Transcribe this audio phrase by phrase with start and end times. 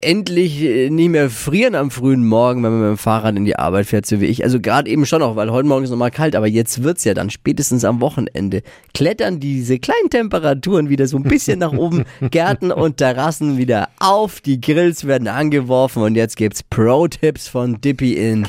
[0.00, 3.56] endlich äh, nicht mehr frieren am frühen Morgen, wenn man mit dem Fahrrad in die
[3.56, 4.44] Arbeit fährt, so wie ich.
[4.44, 7.14] Also gerade eben schon noch, weil heute Morgen ist nochmal kalt, aber jetzt wird's ja
[7.14, 8.62] dann spätestens am Wochenende.
[8.94, 14.40] Klettern diese kleinen Temperaturen wieder so ein bisschen nach oben, Gärten und Terrassen wieder auf,
[14.40, 18.46] die Grills werden angeworfen und jetzt gibt's Pro-Tipps von Dippy in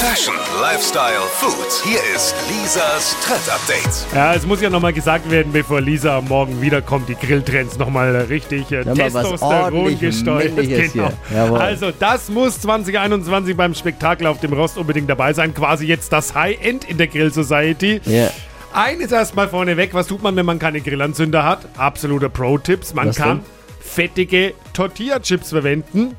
[0.00, 1.66] Fashion, Lifestyle, Food.
[1.84, 4.06] Hier ist Lisas Trend Update.
[4.14, 8.70] Ja, es muss ja nochmal gesagt werden, bevor Lisa morgen wiederkommt, die Grilltrends nochmal richtig
[8.70, 10.52] äh, Testosteron gesteuert.
[10.56, 11.54] Genau.
[11.56, 15.52] Also das muss 2021 beim Spektakel auf dem Rost unbedingt dabei sein.
[15.52, 18.00] Quasi jetzt das High-End in der Grill Society.
[18.04, 18.30] Ja.
[18.72, 21.66] Eines erstmal vorneweg, was tut man, wenn man keine Grillanzünder hat?
[21.76, 22.94] Absoluter Pro-Tipps.
[22.94, 23.46] Man Was kann denn?
[23.80, 26.14] fettige Tortilla-Chips verwenden.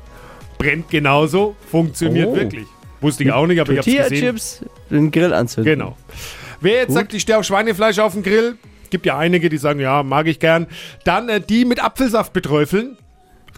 [0.58, 2.36] Brennt genauso, funktioniert Oh.
[2.36, 2.66] wirklich.
[3.00, 4.00] Wusste ich auch nicht, aber ich hab's gesehen.
[4.02, 5.72] Tortilla-Chips, den Grill anzünden.
[5.72, 5.96] Genau.
[6.60, 8.56] Wer jetzt sagt, ich stehe auf Schweinefleisch auf dem Grill,
[8.90, 10.66] gibt ja einige, die sagen, ja, mag ich gern.
[11.04, 12.96] Dann äh, die mit Apfelsaft beträufeln.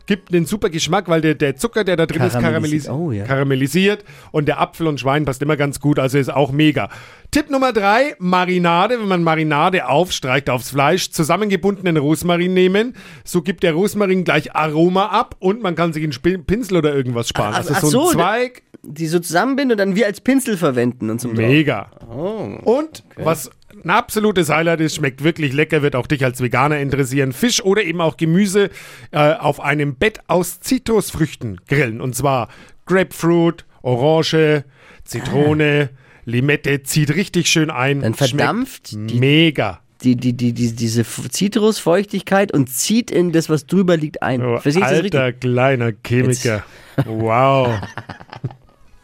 [0.07, 2.87] Gibt einen super Geschmack, weil der, der Zucker, der da drin ist, Karamellisiert.
[2.87, 3.25] karamellisiert, Oh, ja.
[3.25, 4.05] karamellisiert.
[4.33, 6.89] Und der Apfel und Schwein passt immer ganz gut, also ist auch mega.
[7.31, 8.99] Tipp Nummer drei, Marinade.
[9.01, 12.95] Wenn man Marinade aufstreicht aufs Fleisch, zusammengebundenen Rosmarin nehmen.
[13.25, 17.29] So gibt der Rosmarin gleich Aroma ab und man kann sich einen Pinsel oder irgendwas
[17.29, 17.53] sparen.
[17.55, 18.63] Ach, also ach so ein Zweig.
[18.85, 21.91] Die so zusammenbinden und dann wie als Pinsel verwenden und zum Mega.
[22.11, 22.59] Oh.
[22.65, 23.51] Und was
[23.85, 27.33] ein absolutes Highlight ist, schmeckt wirklich lecker, wird auch dich als Veganer interessieren.
[27.33, 28.71] Fisch oder eben auch Gemüse
[29.13, 32.01] äh, auf einem Bett aus Zitrusfrüchten grillen.
[32.01, 32.49] Und zwar
[32.87, 34.65] Grapefruit, Orange,
[35.05, 35.91] Zitrone,
[36.25, 36.83] Limette.
[36.83, 38.01] Zieht richtig schön ein.
[38.01, 39.81] Dann verdampft Schmeckt die- mega.
[40.03, 44.43] die, die, die, die, diese Zitrusfeuchtigkeit und zieht in das, was drüber liegt, ein.
[44.45, 46.65] Oh, alter kleiner Chemiker.
[47.07, 47.79] Wow.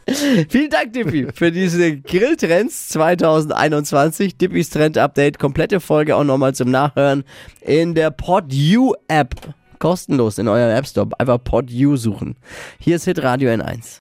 [0.48, 4.37] Vielen Dank, Dippy, für diese Grilltrends 2021.
[4.39, 7.25] Dippys Trend Update, komplette Folge auch nochmal zum Nachhören
[7.61, 9.34] in der PodU App.
[9.78, 11.09] Kostenlos in eurem App Store.
[11.19, 12.37] Einfach PodU suchen.
[12.81, 13.98] Hier ist Hitradio N1.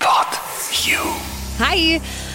[0.00, 0.26] Pod
[0.84, 0.98] You.
[1.60, 2.00] Hi,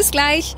[0.00, 0.56] Bis gleich.